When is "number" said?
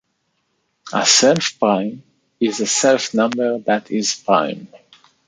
3.13-3.59